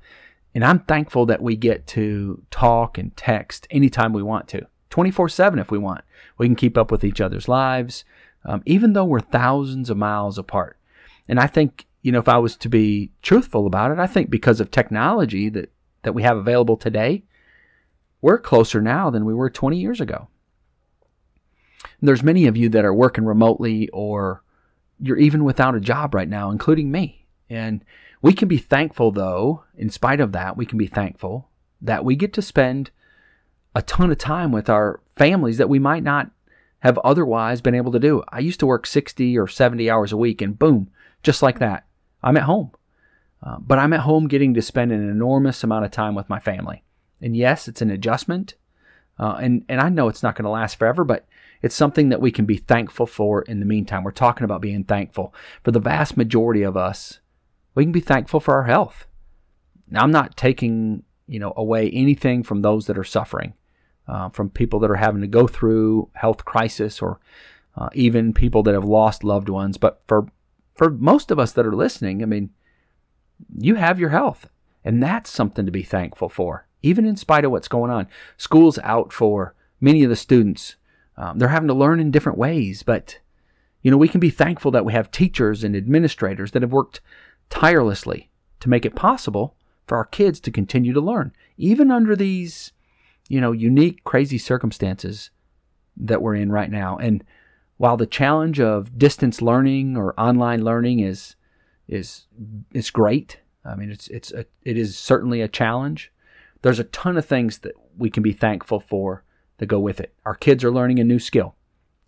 And 0.53 0.65
I'm 0.65 0.79
thankful 0.79 1.25
that 1.27 1.41
we 1.41 1.55
get 1.55 1.87
to 1.87 2.43
talk 2.51 2.97
and 2.97 3.15
text 3.15 3.67
anytime 3.69 4.13
we 4.13 4.23
want 4.23 4.47
to, 4.49 4.67
24 4.89 5.29
7 5.29 5.59
if 5.59 5.71
we 5.71 5.77
want. 5.77 6.03
We 6.37 6.47
can 6.47 6.55
keep 6.55 6.77
up 6.77 6.91
with 6.91 7.03
each 7.03 7.21
other's 7.21 7.47
lives, 7.47 8.03
um, 8.43 8.61
even 8.65 8.93
though 8.93 9.05
we're 9.05 9.21
thousands 9.21 9.89
of 9.89 9.97
miles 9.97 10.37
apart. 10.37 10.77
And 11.27 11.39
I 11.39 11.47
think, 11.47 11.87
you 12.01 12.11
know, 12.11 12.19
if 12.19 12.27
I 12.27 12.37
was 12.37 12.55
to 12.57 12.69
be 12.69 13.11
truthful 13.21 13.67
about 13.67 13.91
it, 13.91 13.99
I 13.99 14.07
think 14.07 14.29
because 14.29 14.59
of 14.59 14.71
technology 14.71 15.49
that, 15.49 15.71
that 16.03 16.13
we 16.13 16.23
have 16.23 16.37
available 16.37 16.77
today, 16.77 17.23
we're 18.21 18.39
closer 18.39 18.81
now 18.81 19.09
than 19.09 19.25
we 19.25 19.33
were 19.33 19.49
20 19.49 19.77
years 19.77 20.01
ago. 20.01 20.27
And 21.99 22.07
there's 22.07 22.23
many 22.23 22.47
of 22.47 22.57
you 22.57 22.69
that 22.69 22.85
are 22.85 22.93
working 22.93 23.25
remotely 23.25 23.89
or 23.89 24.43
you're 24.99 25.17
even 25.17 25.43
without 25.43 25.75
a 25.75 25.79
job 25.79 26.13
right 26.13 26.29
now, 26.29 26.51
including 26.51 26.91
me. 26.91 27.25
And 27.49 27.83
we 28.21 28.33
can 28.33 28.47
be 28.47 28.57
thankful, 28.57 29.11
though, 29.11 29.63
in 29.75 29.89
spite 29.89 30.19
of 30.19 30.31
that, 30.31 30.55
we 30.55 30.65
can 30.65 30.77
be 30.77 30.87
thankful 30.87 31.49
that 31.81 32.05
we 32.05 32.15
get 32.15 32.33
to 32.33 32.41
spend 32.41 32.91
a 33.73 33.81
ton 33.81 34.11
of 34.11 34.17
time 34.17 34.51
with 34.51 34.69
our 34.69 35.01
families 35.15 35.57
that 35.57 35.69
we 35.69 35.79
might 35.79 36.03
not 36.03 36.29
have 36.79 36.99
otherwise 36.99 37.61
been 37.61 37.75
able 37.75 37.91
to 37.91 37.99
do. 37.99 38.23
I 38.29 38.39
used 38.39 38.59
to 38.59 38.65
work 38.65 38.85
60 38.85 39.37
or 39.37 39.47
70 39.47 39.89
hours 39.89 40.11
a 40.11 40.17
week, 40.17 40.41
and 40.41 40.57
boom, 40.57 40.89
just 41.23 41.41
like 41.41 41.59
that, 41.59 41.85
I'm 42.23 42.37
at 42.37 42.43
home. 42.43 42.71
Uh, 43.43 43.57
but 43.59 43.79
I'm 43.79 43.93
at 43.93 44.01
home 44.01 44.27
getting 44.27 44.53
to 44.53 44.61
spend 44.61 44.91
an 44.91 45.09
enormous 45.09 45.63
amount 45.63 45.85
of 45.85 45.91
time 45.91 46.13
with 46.13 46.29
my 46.29 46.39
family. 46.39 46.83
And 47.21 47.35
yes, 47.35 47.67
it's 47.67 47.81
an 47.81 47.89
adjustment. 47.89 48.55
Uh, 49.19 49.37
and, 49.41 49.65
and 49.67 49.81
I 49.81 49.89
know 49.89 50.07
it's 50.07 50.23
not 50.23 50.35
going 50.35 50.45
to 50.45 50.51
last 50.51 50.77
forever, 50.77 51.03
but 51.03 51.25
it's 51.61 51.75
something 51.75 52.09
that 52.09 52.21
we 52.21 52.31
can 52.31 52.45
be 52.45 52.57
thankful 52.57 53.05
for 53.05 53.41
in 53.43 53.59
the 53.59 53.65
meantime. 53.65 54.03
We're 54.03 54.11
talking 54.11 54.45
about 54.45 54.61
being 54.61 54.83
thankful. 54.83 55.33
For 55.63 55.71
the 55.71 55.79
vast 55.79 56.17
majority 56.17 56.63
of 56.63 56.77
us, 56.77 57.19
we 57.75 57.83
can 57.83 57.91
be 57.91 57.99
thankful 57.99 58.39
for 58.39 58.55
our 58.55 58.63
health. 58.63 59.05
Now, 59.89 60.03
I'm 60.03 60.11
not 60.11 60.37
taking 60.37 61.03
you 61.27 61.39
know 61.39 61.53
away 61.55 61.89
anything 61.91 62.43
from 62.43 62.61
those 62.61 62.87
that 62.87 62.97
are 62.97 63.03
suffering, 63.03 63.53
uh, 64.07 64.29
from 64.29 64.49
people 64.49 64.79
that 64.79 64.91
are 64.91 64.95
having 64.95 65.21
to 65.21 65.27
go 65.27 65.47
through 65.47 66.09
health 66.13 66.45
crisis, 66.45 67.01
or 67.01 67.19
uh, 67.77 67.89
even 67.93 68.33
people 68.33 68.63
that 68.63 68.73
have 68.73 68.85
lost 68.85 69.23
loved 69.23 69.49
ones. 69.49 69.77
But 69.77 70.01
for 70.07 70.27
for 70.81 70.89
most 70.89 71.29
of 71.29 71.37
us 71.37 71.51
that 71.51 71.67
are 71.67 71.75
listening, 71.75 72.23
I 72.23 72.25
mean, 72.25 72.49
you 73.55 73.75
have 73.75 73.99
your 73.99 74.09
health, 74.09 74.49
and 74.83 75.03
that's 75.03 75.29
something 75.29 75.63
to 75.67 75.71
be 75.71 75.83
thankful 75.83 76.27
for, 76.27 76.65
even 76.81 77.05
in 77.05 77.15
spite 77.17 77.45
of 77.45 77.51
what's 77.51 77.67
going 77.67 77.91
on. 77.91 78.07
School's 78.35 78.79
out 78.79 79.13
for 79.13 79.53
many 79.79 80.03
of 80.03 80.09
the 80.09 80.15
students. 80.15 80.77
Um, 81.17 81.37
they're 81.37 81.49
having 81.49 81.67
to 81.67 81.75
learn 81.75 81.99
in 81.99 82.09
different 82.09 82.39
ways, 82.39 82.81
but 82.81 83.19
you 83.83 83.91
know 83.91 83.97
we 83.97 84.07
can 84.07 84.19
be 84.19 84.31
thankful 84.31 84.71
that 84.71 84.83
we 84.83 84.91
have 84.93 85.11
teachers 85.11 85.63
and 85.63 85.75
administrators 85.75 86.49
that 86.49 86.63
have 86.63 86.71
worked 86.71 86.99
tirelessly 87.51 88.31
to 88.59 88.67
make 88.67 88.83
it 88.83 88.95
possible 88.95 89.55
for 89.85 89.99
our 89.99 90.05
kids 90.05 90.39
to 90.39 90.49
continue 90.49 90.93
to 90.93 90.99
learn, 90.99 91.31
even 91.57 91.91
under 91.91 92.15
these, 92.15 92.71
you 93.29 93.39
know, 93.39 93.51
unique, 93.51 94.03
crazy 94.03 94.39
circumstances 94.39 95.29
that 95.95 96.23
we're 96.23 96.33
in 96.33 96.51
right 96.51 96.71
now. 96.71 96.97
And 96.97 97.23
while 97.81 97.97
the 97.97 98.05
challenge 98.05 98.59
of 98.59 98.99
distance 98.99 99.41
learning 99.41 99.97
or 99.97 100.13
online 100.19 100.63
learning 100.63 100.99
is 100.99 101.35
is 101.87 102.27
is 102.75 102.91
great, 102.91 103.39
I 103.65 103.73
mean, 103.73 103.89
it's 103.89 104.07
it's 104.09 104.31
a, 104.31 104.45
it 104.61 104.77
is 104.77 104.95
certainly 104.95 105.41
a 105.41 105.47
challenge. 105.47 106.11
There's 106.61 106.77
a 106.77 106.83
ton 106.83 107.17
of 107.17 107.25
things 107.25 107.57
that 107.59 107.73
we 107.97 108.11
can 108.11 108.21
be 108.21 108.33
thankful 108.33 108.79
for 108.79 109.23
that 109.57 109.65
go 109.65 109.79
with 109.79 109.99
it. 109.99 110.13
Our 110.25 110.35
kids 110.35 110.63
are 110.63 110.69
learning 110.69 110.99
a 110.99 111.03
new 111.03 111.17
skill, 111.17 111.55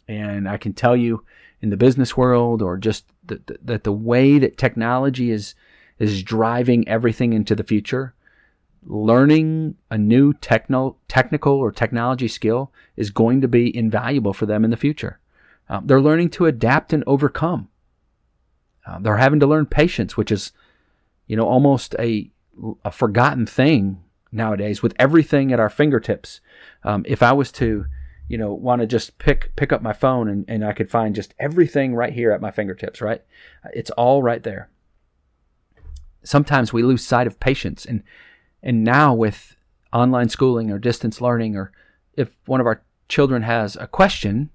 and 0.07 0.47
I 0.47 0.57
can 0.57 0.73
tell 0.73 0.95
you, 0.95 1.25
in 1.59 1.71
the 1.71 1.75
business 1.85 2.15
world 2.15 2.61
or 2.61 2.77
just 2.77 3.05
that 3.25 3.47
the, 3.47 3.57
the, 3.63 3.77
the 3.79 3.91
way 3.91 4.37
that 4.37 4.59
technology 4.59 5.31
is 5.31 5.55
is 5.97 6.21
driving 6.21 6.87
everything 6.87 7.33
into 7.33 7.55
the 7.55 7.63
future 7.63 8.13
learning 8.85 9.75
a 9.89 9.97
new 9.97 10.33
techno, 10.33 10.97
technical 11.07 11.53
or 11.53 11.71
technology 11.71 12.27
skill 12.27 12.69
is 12.97 13.09
going 13.09 13.39
to 13.39 13.47
be 13.47 13.75
invaluable 13.75 14.33
for 14.33 14.45
them 14.45 14.65
in 14.65 14.69
the 14.69 14.77
future 14.77 15.19
um, 15.69 15.87
they're 15.87 16.01
learning 16.01 16.29
to 16.29 16.45
adapt 16.45 16.93
and 16.93 17.03
overcome 17.07 17.69
um, 18.85 19.03
they're 19.03 19.17
having 19.17 19.39
to 19.39 19.47
learn 19.47 19.65
patience 19.65 20.17
which 20.17 20.31
is 20.31 20.51
you 21.27 21.35
know 21.35 21.47
almost 21.47 21.95
a, 21.99 22.29
a 22.83 22.91
forgotten 22.91 23.45
thing 23.45 24.03
nowadays 24.31 24.81
with 24.81 24.93
everything 24.97 25.51
at 25.53 25.59
our 25.59 25.69
fingertips 25.69 26.41
um, 26.83 27.03
if 27.07 27.21
i 27.23 27.31
was 27.31 27.51
to 27.51 27.85
you 28.27 28.37
know, 28.37 28.53
want 28.53 28.81
to 28.81 28.87
just 28.87 29.17
pick 29.17 29.55
pick 29.55 29.71
up 29.71 29.81
my 29.81 29.93
phone 29.93 30.27
and, 30.27 30.45
and 30.47 30.65
I 30.65 30.73
could 30.73 30.89
find 30.89 31.15
just 31.15 31.33
everything 31.39 31.93
right 31.93 32.13
here 32.13 32.31
at 32.31 32.41
my 32.41 32.51
fingertips, 32.51 33.01
right? 33.01 33.21
It's 33.73 33.91
all 33.91 34.23
right 34.23 34.41
there. 34.41 34.69
Sometimes 36.23 36.71
we 36.71 36.83
lose 36.83 37.05
sight 37.05 37.27
of 37.27 37.39
patience 37.39 37.85
and 37.85 38.03
and 38.61 38.83
now 38.83 39.13
with 39.13 39.55
online 39.91 40.29
schooling 40.29 40.71
or 40.71 40.79
distance 40.79 41.19
learning 41.21 41.55
or 41.55 41.71
if 42.15 42.29
one 42.45 42.61
of 42.61 42.65
our 42.65 42.81
children 43.09 43.43
has 43.43 43.75
a 43.75 43.87
question 43.87 44.49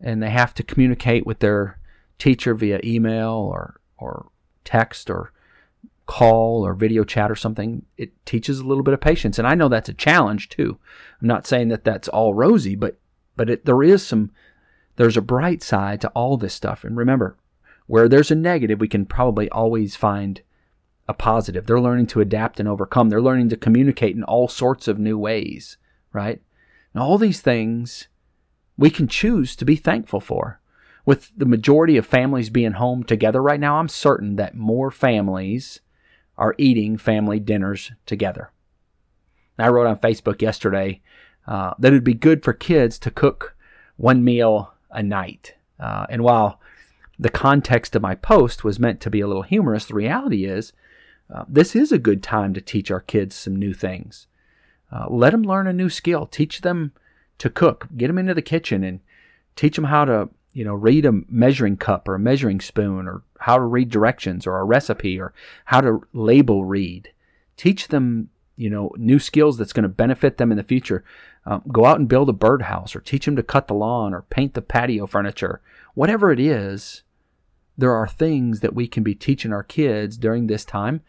and 0.00 0.22
they 0.22 0.30
have 0.30 0.54
to 0.54 0.62
communicate 0.62 1.26
with 1.26 1.40
their 1.40 1.78
teacher 2.18 2.54
via 2.54 2.80
email 2.84 3.30
or 3.30 3.80
or 3.98 4.28
text 4.64 5.08
or 5.10 5.32
call 6.06 6.64
or 6.64 6.74
video 6.74 7.04
chat 7.04 7.30
or 7.30 7.36
something, 7.36 7.84
it 7.96 8.12
teaches 8.24 8.60
a 8.60 8.64
little 8.64 8.84
bit 8.84 8.94
of 8.94 9.00
patience. 9.00 9.38
And 9.38 9.46
I 9.46 9.54
know 9.54 9.68
that's 9.68 9.88
a 9.88 9.94
challenge 9.94 10.48
too. 10.48 10.78
I'm 11.20 11.28
not 11.28 11.46
saying 11.46 11.68
that 11.68 11.84
that's 11.84 12.08
all 12.08 12.34
rosy, 12.34 12.76
but 12.76 12.98
but 13.36 13.50
it, 13.50 13.64
there 13.64 13.82
is 13.82 14.06
some 14.06 14.30
there's 14.96 15.16
a 15.16 15.22
bright 15.22 15.62
side 15.62 16.00
to 16.00 16.08
all 16.10 16.36
this 16.36 16.54
stuff. 16.54 16.84
And 16.84 16.96
remember, 16.96 17.36
where 17.86 18.08
there's 18.08 18.30
a 18.30 18.34
negative, 18.34 18.80
we 18.80 18.88
can 18.88 19.06
probably 19.06 19.48
always 19.50 19.94
find 19.94 20.40
a 21.08 21.14
positive. 21.14 21.66
They're 21.66 21.80
learning 21.80 22.08
to 22.08 22.20
adapt 22.20 22.58
and 22.58 22.68
overcome. 22.68 23.10
They're 23.10 23.22
learning 23.22 23.50
to 23.50 23.56
communicate 23.56 24.16
in 24.16 24.24
all 24.24 24.48
sorts 24.48 24.88
of 24.88 24.98
new 24.98 25.18
ways, 25.18 25.76
right? 26.12 26.40
And 26.92 27.02
all 27.02 27.18
these 27.18 27.40
things 27.40 28.08
we 28.76 28.90
can 28.90 29.08
choose 29.08 29.56
to 29.56 29.64
be 29.64 29.76
thankful 29.76 30.20
for. 30.20 30.60
With 31.04 31.30
the 31.36 31.46
majority 31.46 31.96
of 31.96 32.06
families 32.06 32.50
being 32.50 32.72
home 32.72 33.04
together 33.04 33.40
right 33.40 33.60
now, 33.60 33.78
I'm 33.78 33.88
certain 33.88 34.36
that 34.36 34.56
more 34.56 34.90
families 34.90 35.80
are 36.36 36.54
eating 36.58 36.98
family 36.98 37.38
dinners 37.38 37.92
together. 38.06 38.50
I 39.58 39.68
wrote 39.68 39.86
on 39.86 39.98
Facebook 39.98 40.42
yesterday 40.42 41.00
uh, 41.46 41.74
that 41.78 41.88
it'd 41.88 42.04
be 42.04 42.14
good 42.14 42.42
for 42.42 42.52
kids 42.52 42.98
to 43.00 43.10
cook 43.10 43.56
one 43.96 44.24
meal 44.24 44.74
a 44.90 45.02
night. 45.02 45.54
Uh, 45.78 46.06
and 46.10 46.22
while 46.22 46.60
the 47.18 47.30
context 47.30 47.96
of 47.96 48.02
my 48.02 48.14
post 48.14 48.64
was 48.64 48.78
meant 48.78 49.00
to 49.00 49.10
be 49.10 49.20
a 49.20 49.26
little 49.26 49.42
humorous, 49.42 49.86
the 49.86 49.94
reality 49.94 50.44
is 50.44 50.72
uh, 51.32 51.44
this 51.48 51.74
is 51.74 51.92
a 51.92 51.98
good 51.98 52.22
time 52.22 52.52
to 52.54 52.60
teach 52.60 52.90
our 52.90 53.00
kids 53.00 53.34
some 53.34 53.56
new 53.56 53.72
things. 53.72 54.26
Uh, 54.92 55.06
let 55.08 55.30
them 55.30 55.42
learn 55.42 55.66
a 55.66 55.72
new 55.72 55.88
skill. 55.88 56.26
Teach 56.26 56.60
them 56.60 56.92
to 57.38 57.50
cook. 57.50 57.88
Get 57.96 58.08
them 58.08 58.18
into 58.18 58.34
the 58.34 58.42
kitchen 58.42 58.82
and 58.84 59.00
teach 59.54 59.76
them 59.76 59.84
how 59.84 60.04
to, 60.04 60.28
you 60.52 60.64
know, 60.64 60.74
read 60.74 61.04
a 61.04 61.20
measuring 61.28 61.76
cup 61.76 62.08
or 62.08 62.14
a 62.14 62.18
measuring 62.18 62.60
spoon 62.60 63.06
or 63.06 63.22
how 63.40 63.56
to 63.56 63.62
read 63.62 63.90
directions 63.90 64.46
or 64.46 64.58
a 64.58 64.64
recipe 64.64 65.20
or 65.20 65.32
how 65.66 65.80
to 65.80 66.06
label 66.12 66.64
read. 66.64 67.10
Teach 67.56 67.88
them, 67.88 68.30
you 68.56 68.70
know, 68.70 68.92
new 68.96 69.18
skills 69.18 69.58
that's 69.58 69.72
going 69.72 69.82
to 69.82 69.88
benefit 69.88 70.38
them 70.38 70.50
in 70.50 70.56
the 70.56 70.64
future. 70.64 71.04
Um, 71.44 71.62
go 71.70 71.84
out 71.84 71.98
and 71.98 72.08
build 72.08 72.28
a 72.28 72.32
birdhouse 72.32 72.96
or 72.96 73.00
teach 73.00 73.24
them 73.24 73.36
to 73.36 73.42
cut 73.42 73.68
the 73.68 73.74
lawn 73.74 74.12
or 74.12 74.22
paint 74.22 74.54
the 74.54 74.62
patio 74.62 75.06
furniture. 75.06 75.60
Whatever 75.94 76.32
it 76.32 76.40
is, 76.40 77.02
there 77.78 77.92
are 77.92 78.08
things 78.08 78.60
that 78.60 78.74
we 78.74 78.88
can 78.88 79.02
be 79.02 79.14
teaching 79.14 79.52
our 79.52 79.62
kids 79.62 80.16
during 80.16 80.46
this 80.46 80.64
time 80.64 81.02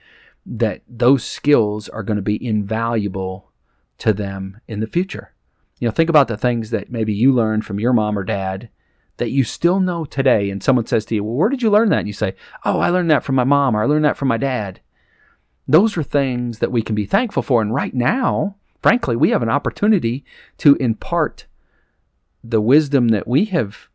that 0.45 0.81
those 0.87 1.23
skills 1.23 1.89
are 1.89 2.03
going 2.03 2.17
to 2.17 2.21
be 2.21 2.45
invaluable 2.45 3.51
to 3.97 4.13
them 4.13 4.59
in 4.67 4.79
the 4.79 4.87
future. 4.87 5.33
You 5.79 5.87
know, 5.87 5.91
think 5.91 6.09
about 6.09 6.27
the 6.27 6.37
things 6.37 6.71
that 6.71 6.91
maybe 6.91 7.13
you 7.13 7.31
learned 7.31 7.65
from 7.65 7.79
your 7.79 7.93
mom 7.93 8.17
or 8.17 8.23
dad 8.23 8.69
that 9.17 9.31
you 9.31 9.43
still 9.43 9.79
know 9.79 10.05
today. 10.05 10.49
And 10.49 10.63
someone 10.63 10.85
says 10.85 11.05
to 11.05 11.15
you, 11.15 11.23
Well, 11.23 11.35
where 11.35 11.49
did 11.49 11.61
you 11.61 11.69
learn 11.69 11.89
that? 11.89 11.99
And 11.99 12.07
you 12.07 12.13
say, 12.13 12.35
Oh, 12.65 12.79
I 12.79 12.89
learned 12.89 13.11
that 13.11 13.23
from 13.23 13.35
my 13.35 13.43
mom 13.43 13.75
or 13.75 13.83
I 13.83 13.85
learned 13.85 14.05
that 14.05 14.17
from 14.17 14.27
my 14.27 14.37
dad. 14.37 14.79
Those 15.67 15.97
are 15.97 16.03
things 16.03 16.59
that 16.59 16.71
we 16.71 16.81
can 16.81 16.95
be 16.95 17.05
thankful 17.05 17.43
for. 17.43 17.61
And 17.61 17.73
right 17.73 17.93
now, 17.93 18.55
frankly, 18.81 19.15
we 19.15 19.31
have 19.31 19.43
an 19.43 19.49
opportunity 19.49 20.23
to 20.59 20.75
impart 20.75 21.45
the 22.43 22.61
wisdom 22.61 23.09
that 23.09 23.27
we 23.27 23.45
have 23.45 23.89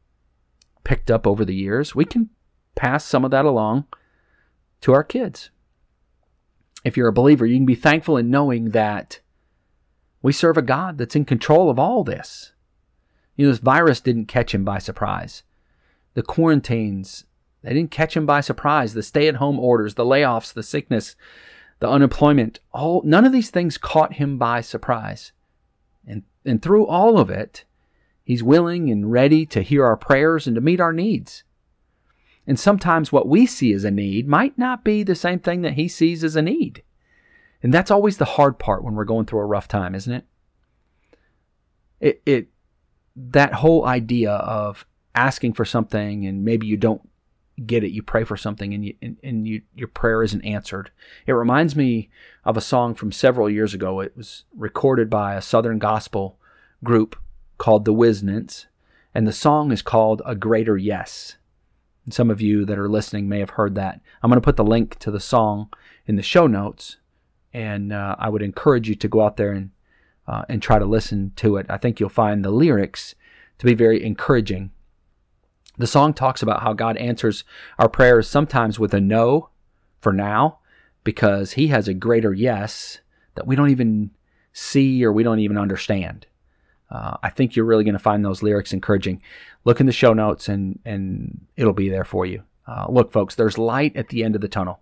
picked 0.85 1.11
up 1.11 1.27
over 1.27 1.45
the 1.45 1.55
years. 1.55 1.95
We 1.95 2.05
can 2.05 2.29
pass 2.75 3.05
some 3.05 3.25
of 3.25 3.31
that 3.31 3.45
along 3.45 3.87
to 4.83 4.93
our 4.93 5.05
kids. 5.05 5.51
If 6.85 6.97
you're 6.97 7.09
a 7.09 7.12
believer, 7.12 7.47
you 7.47 7.57
can 7.57 7.67
be 7.67 7.75
thankful 7.75 8.17
in 8.17 8.31
knowing 8.31 8.71
that 8.71 9.21
we 10.23 10.33
serve 10.33 10.57
a 10.57 10.62
God 10.62 10.99
that's 10.99 11.17
in 11.17 11.25
control 11.25 11.69
of 11.69 11.79
all 11.79 12.05
this. 12.05 12.52
You 13.37 13.47
know, 13.47 13.52
this 13.52 13.61
virus 13.61 14.00
didn't 14.00 14.26
catch 14.26 14.55
him 14.55 14.64
by 14.64 14.79
surprise. 14.79 15.43
The 16.14 16.23
quarantines, 16.23 17.25
they 17.62 17.75
didn't 17.75 17.91
catch 17.91 18.17
him 18.17 18.26
by 18.26 18.41
surprise. 18.41 18.95
The 18.95 19.02
stay 19.02 19.29
at 19.29 19.37
home 19.37 19.59
orders, 19.59 19.95
the 19.95 20.05
layoffs, 20.05 20.52
the 20.52 20.62
sickness, 20.62 21.17
the 21.81 21.88
unemployment, 21.88 22.61
all 22.73 23.02
none 23.05 23.25
of 23.25 23.33
these 23.33 23.50
things 23.50 23.79
caught 23.79 24.14
him 24.14 24.38
by 24.38 24.61
surprise. 24.61 25.33
And 26.07 26.23
and 26.45 26.62
through 26.62 26.87
all 26.87 27.19
of 27.19 27.31
it, 27.31 27.64
he's 28.23 28.43
willing 28.43 28.91
and 28.91 29.11
ready 29.11 29.47
to 29.47 29.62
hear 29.62 29.85
our 29.85 29.97
prayers 29.97 30.47
and 30.47 30.55
to 30.55 30.61
meet 30.61 30.81
our 30.81 30.93
needs. 30.93 31.45
And 32.47 32.59
sometimes 32.59 33.12
what 33.12 33.29
we 33.29 33.47
see 33.47 33.73
as 33.73 33.85
a 33.85 33.91
need 33.91 34.29
might 34.29 34.59
not 34.59 34.85
be 34.85 35.02
the 35.02 35.14
same 35.14 35.38
thing 35.38 35.62
that 35.62 35.75
he 35.75 35.88
sees 35.88 36.23
as 36.25 36.37
a 36.37 36.43
need. 36.43 36.83
And 37.62 37.73
that's 37.73 37.90
always 37.90 38.16
the 38.16 38.25
hard 38.25 38.59
part 38.59 38.83
when 38.83 38.95
we're 38.95 39.04
going 39.04 39.26
through 39.26 39.40
a 39.40 39.47
rough 39.47 39.69
time, 39.69 39.95
isn't 39.95 40.12
it? 40.12 40.25
It, 42.00 42.23
it 42.26 42.49
that 43.14 43.54
whole 43.54 43.87
idea 43.87 44.33
of 44.33 44.87
asking 45.14 45.52
for 45.52 45.64
something 45.64 46.26
and 46.26 46.45
maybe 46.45 46.66
you 46.66 46.76
don't 46.76 47.09
get 47.66 47.85
it, 47.85 47.92
you 47.92 48.02
pray 48.02 48.25
for 48.25 48.37
something 48.37 48.73
and 48.75 48.85
you 48.85 48.95
and, 49.02 49.16
and 49.23 49.47
you 49.47 49.62
your 49.75 49.88
prayer 49.88 50.23
isn't 50.23 50.45
answered. 50.45 50.90
It 51.26 51.33
reminds 51.33 51.76
me 51.76 52.11
of 52.45 52.57
a 52.57 52.62
song 52.62 52.95
from 52.95 53.12
several 53.12 53.49
years 53.49 53.75
ago. 53.75 54.00
It 54.00 54.16
was 54.16 54.45
recorded 54.57 55.09
by 55.11 55.35
a 55.35 55.42
Southern 55.42 55.78
gospel 55.78 56.38
group 56.83 57.16
called 57.59 57.85
the 57.85 57.95
Whisnants, 57.95 58.66
and 59.14 59.26
the 59.26 59.33
song 59.33 59.71
is 59.71 59.83
called 59.83 60.23
A 60.25 60.35
Greater 60.35 60.76
Yes. 60.76 61.37
And 62.04 62.12
some 62.12 62.31
of 62.31 62.40
you 62.40 62.64
that 62.64 62.78
are 62.78 62.88
listening 62.88 63.28
may 63.28 63.38
have 63.38 63.50
heard 63.50 63.76
that. 63.76 64.00
I'm 64.23 64.31
going 64.31 64.40
to 64.40 64.45
put 64.45 64.57
the 64.57 64.64
link 64.64 64.99
to 65.00 65.11
the 65.12 65.21
song 65.21 65.73
in 66.07 66.16
the 66.16 66.23
show 66.23 66.49
notes, 66.49 66.97
and 67.52 67.92
uh, 67.92 68.16
I 68.18 68.28
would 68.28 68.42
encourage 68.42 68.88
you 68.88 68.94
to 68.97 69.09
go 69.09 69.23
out 69.23 69.37
there 69.37 69.52
and 69.52 69.71
uh, 70.26 70.44
and 70.49 70.62
try 70.62 70.78
to 70.78 70.85
listen 70.85 71.32
to 71.37 71.56
it. 71.56 71.66
I 71.68 71.76
think 71.76 71.99
you'll 71.99 72.09
find 72.09 72.44
the 72.44 72.50
lyrics 72.50 73.14
to 73.59 73.66
be 73.66 73.75
very 73.75 74.04
encouraging. 74.04 74.71
The 75.78 75.87
song 75.87 76.14
talks 76.14 76.42
about 76.42 76.62
how 76.62 76.75
God 76.75 76.97
answers 76.97 77.44
our 77.78 77.88
prayers 77.88 78.28
sometimes 78.28 78.78
with 78.78 78.94
a 78.94 79.00
no 79.00 79.50
for 80.00 80.12
now, 80.12 80.59
because 81.02 81.52
He 81.52 81.68
has 81.68 81.88
a 81.88 81.94
greater 81.94 82.32
yes 82.32 83.00
that 83.35 83.47
we 83.47 83.56
don't 83.56 83.71
even 83.71 84.11
see 84.52 85.04
or 85.04 85.12
we 85.12 85.23
don't 85.23 85.40
even 85.40 85.59
understand. 85.59 86.26
Uh, 86.90 87.16
I 87.23 87.30
think 87.30 87.56
you're 87.56 87.64
really 87.64 87.85
going 87.85 87.94
to 87.94 87.99
find 87.99 88.25
those 88.25 88.42
lyrics 88.42 88.75
encouraging. 88.75 89.23
Look 89.64 89.80
in 89.80 89.87
the 89.87 89.92
show 89.92 90.12
notes 90.12 90.49
and, 90.49 90.78
and 90.85 91.47
it'll 91.56 91.73
be 91.73 91.88
there 91.88 92.04
for 92.04 92.26
you. 92.26 92.42
Uh, 92.66 92.87
look, 92.88 93.12
folks, 93.12 93.35
there's 93.35 93.56
light 93.56 93.97
at 93.97 94.09
the 94.09 94.23
end 94.23 94.35
of 94.35 94.42
the 94.42 94.49
tunnel. 94.49 94.80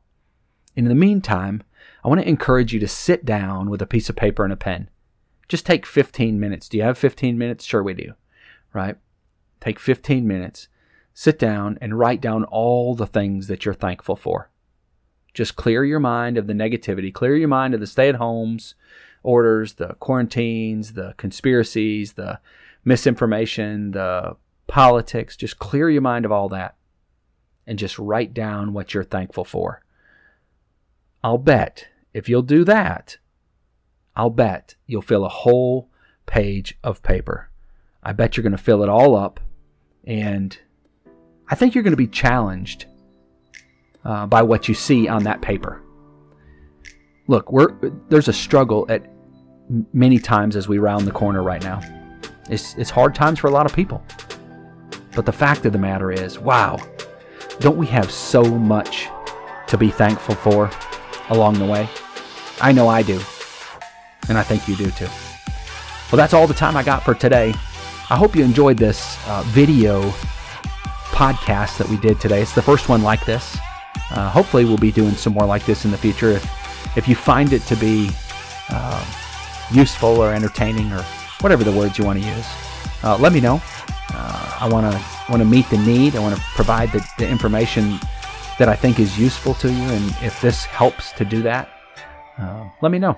In 0.74 0.86
the 0.86 0.94
meantime, 0.94 1.62
I 2.04 2.08
want 2.08 2.20
to 2.20 2.28
encourage 2.28 2.72
you 2.72 2.80
to 2.80 2.88
sit 2.88 3.24
down 3.24 3.70
with 3.70 3.82
a 3.82 3.86
piece 3.86 4.08
of 4.08 4.16
paper 4.16 4.44
and 4.44 4.52
a 4.52 4.56
pen. 4.56 4.88
Just 5.48 5.66
take 5.66 5.84
15 5.84 6.38
minutes. 6.38 6.68
Do 6.68 6.76
you 6.76 6.82
have 6.84 6.96
15 6.96 7.36
minutes? 7.36 7.64
Sure, 7.64 7.82
we 7.82 7.94
do. 7.94 8.14
Right? 8.72 8.96
Take 9.60 9.78
15 9.78 10.26
minutes, 10.26 10.68
sit 11.12 11.38
down, 11.38 11.78
and 11.80 11.98
write 11.98 12.20
down 12.20 12.44
all 12.44 12.94
the 12.94 13.06
things 13.06 13.46
that 13.48 13.64
you're 13.64 13.74
thankful 13.74 14.16
for. 14.16 14.50
Just 15.34 15.56
clear 15.56 15.84
your 15.84 16.00
mind 16.00 16.38
of 16.38 16.46
the 16.46 16.54
negativity, 16.54 17.12
clear 17.12 17.36
your 17.36 17.48
mind 17.48 17.74
of 17.74 17.80
the 17.80 17.86
stay 17.86 18.08
at 18.08 18.16
homes, 18.16 18.74
orders, 19.22 19.74
the 19.74 19.94
quarantines, 20.00 20.94
the 20.94 21.14
conspiracies, 21.18 22.14
the 22.14 22.40
misinformation, 22.84 23.90
the 23.90 24.36
politics. 24.66 25.36
Just 25.36 25.58
clear 25.58 25.90
your 25.90 26.00
mind 26.00 26.24
of 26.24 26.32
all 26.32 26.48
that 26.48 26.76
and 27.66 27.78
just 27.78 27.98
write 27.98 28.34
down 28.34 28.72
what 28.72 28.94
you're 28.94 29.04
thankful 29.04 29.44
for. 29.44 29.82
I'll 31.22 31.38
bet 31.38 31.88
if 32.12 32.28
you'll 32.28 32.42
do 32.42 32.64
that, 32.64 33.18
I'll 34.16 34.30
bet 34.30 34.74
you'll 34.86 35.02
fill 35.02 35.24
a 35.24 35.28
whole 35.28 35.88
page 36.26 36.78
of 36.82 37.02
paper. 37.02 37.50
I 38.02 38.12
bet 38.12 38.36
you're 38.36 38.42
going 38.42 38.52
to 38.52 38.58
fill 38.58 38.82
it 38.82 38.88
all 38.88 39.14
up, 39.16 39.40
and 40.04 40.58
I 41.48 41.54
think 41.54 41.74
you're 41.74 41.84
going 41.84 41.92
to 41.92 41.96
be 41.96 42.06
challenged 42.06 42.86
uh, 44.04 44.26
by 44.26 44.42
what 44.42 44.68
you 44.68 44.74
see 44.74 45.06
on 45.08 45.24
that 45.24 45.42
paper 45.42 45.82
look, 47.30 47.48
there's 48.08 48.26
a 48.26 48.32
struggle 48.32 48.84
at 48.88 49.06
many 49.92 50.18
times 50.18 50.56
as 50.56 50.68
we 50.68 50.78
round 50.78 51.06
the 51.06 51.12
corner 51.12 51.42
right 51.42 51.62
now. 51.62 51.80
It's 52.50 52.74
it's 52.74 52.90
hard 52.90 53.14
times 53.14 53.38
for 53.38 53.46
a 53.46 53.50
lot 53.50 53.66
of 53.66 53.72
people. 53.72 54.04
But 55.14 55.26
the 55.26 55.32
fact 55.32 55.64
of 55.64 55.72
the 55.72 55.78
matter 55.78 56.10
is, 56.10 56.38
wow, 56.38 56.78
don't 57.60 57.76
we 57.76 57.86
have 57.86 58.10
so 58.10 58.42
much 58.42 59.08
to 59.68 59.78
be 59.78 59.90
thankful 59.90 60.34
for 60.34 60.70
along 61.30 61.58
the 61.58 61.64
way? 61.64 61.88
I 62.60 62.72
know 62.72 62.88
I 62.88 63.02
do. 63.02 63.20
And 64.28 64.36
I 64.36 64.42
think 64.42 64.68
you 64.68 64.76
do 64.76 64.90
too. 64.90 65.08
Well, 66.10 66.16
that's 66.16 66.34
all 66.34 66.46
the 66.46 66.54
time 66.54 66.76
I 66.76 66.82
got 66.82 67.04
for 67.04 67.14
today. 67.14 67.54
I 68.10 68.16
hope 68.16 68.36
you 68.36 68.44
enjoyed 68.44 68.76
this 68.76 69.16
uh, 69.26 69.42
video 69.46 70.10
podcast 71.10 71.78
that 71.78 71.88
we 71.88 71.96
did 71.96 72.20
today. 72.20 72.42
It's 72.42 72.54
the 72.54 72.62
first 72.62 72.88
one 72.88 73.02
like 73.02 73.24
this. 73.24 73.56
Uh, 74.10 74.28
hopefully, 74.28 74.64
we'll 74.64 74.78
be 74.78 74.92
doing 74.92 75.12
some 75.12 75.32
more 75.32 75.46
like 75.46 75.64
this 75.64 75.84
in 75.84 75.90
the 75.90 75.98
future. 75.98 76.30
If 76.30 76.96
if 76.96 77.06
you 77.06 77.14
find 77.14 77.52
it 77.52 77.62
to 77.62 77.76
be 77.76 78.10
uh, 78.68 79.04
useful 79.70 80.16
or 80.20 80.34
entertaining 80.34 80.92
or 80.92 81.02
whatever 81.40 81.62
the 81.62 81.72
words 81.72 81.98
you 81.98 82.04
want 82.04 82.20
to 82.20 82.26
use, 82.28 82.46
uh, 83.04 83.16
let 83.18 83.32
me 83.32 83.40
know. 83.40 83.62
Uh, 84.12 84.58
I 84.60 84.68
want 84.68 84.90
to 84.90 85.00
want 85.30 85.40
to 85.40 85.48
meet 85.48 85.68
the 85.70 85.78
need. 85.78 86.16
I 86.16 86.20
want 86.20 86.34
to 86.34 86.42
provide 86.54 86.90
the, 86.90 87.06
the 87.18 87.28
information 87.28 88.00
that 88.60 88.68
I 88.68 88.76
think 88.76 89.00
is 89.00 89.18
useful 89.18 89.54
to 89.54 89.72
you, 89.72 89.82
and 89.88 90.14
if 90.20 90.38
this 90.42 90.66
helps 90.66 91.12
to 91.12 91.24
do 91.24 91.40
that, 91.44 91.70
uh, 92.36 92.68
let 92.82 92.92
me 92.92 92.98
know. 92.98 93.16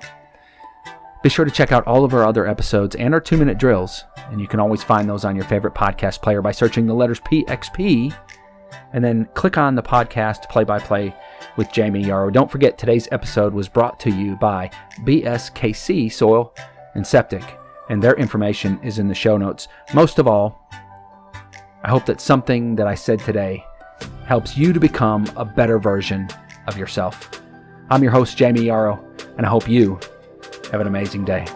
Be 1.25 1.29
sure 1.29 1.45
to 1.45 1.51
check 1.51 1.73
out 1.73 1.85
all 1.85 2.05
of 2.05 2.15
our 2.15 2.25
other 2.25 2.47
episodes 2.47 2.95
and 2.95 3.13
our 3.13 3.21
two 3.21 3.37
minute 3.37 3.59
drills, 3.59 4.05
and 4.31 4.41
you 4.41 4.47
can 4.47 4.61
always 4.61 4.85
find 4.85 5.09
those 5.09 5.25
on 5.25 5.35
your 5.35 5.45
favorite 5.45 5.75
podcast 5.75 6.23
player 6.23 6.43
by 6.43 6.53
searching 6.53 6.87
the 6.87 6.95
letters 6.95 7.19
PXP 7.19 8.17
and 8.93 9.05
then 9.05 9.29
click 9.35 9.59
on 9.59 9.75
the 9.75 9.83
podcast 9.83 10.49
play 10.49 10.63
by 10.63 10.79
play 10.79 11.13
with 11.57 11.73
Jamie 11.73 12.05
Yarroch. 12.05 12.33
Don't 12.33 12.51
forget, 12.51 12.79
today's 12.79 13.09
episode 13.11 13.53
was 13.53 13.69
brought 13.69 13.99
to 13.99 14.11
you 14.11 14.37
by 14.37 14.71
BSKC 15.01 16.13
Soil 16.13 16.55
and 16.95 17.05
Septic, 17.05 17.59
and 17.91 18.01
their 18.01 18.15
information 18.15 18.79
is 18.85 19.01
in 19.01 19.09
the 19.09 19.15
show 19.15 19.37
notes. 19.37 19.67
Most 19.93 20.21
of 20.21 20.29
all, 20.29 20.69
I 21.83 21.91
hope 21.91 22.07
that 22.07 22.21
something 22.21 22.77
that 22.77 22.87
I 22.87 22.95
said 22.95 23.19
today 23.19 23.65
helps 24.25 24.56
you 24.56 24.73
to 24.73 24.80
become 24.80 25.26
a 25.37 25.44
better 25.44 25.78
version 25.78 26.28
of 26.66 26.76
yourself. 26.76 27.42
I'm 27.90 28.02
your 28.02 28.12
host, 28.12 28.37
Jamie 28.37 28.62
Yarroch, 28.62 29.02
and 29.37 29.47
I 29.47 29.49
hope 29.49 29.68
you 29.68 29.99
have 30.71 30.80
an 30.80 30.87
amazing 30.87 31.25
day. 31.25 31.47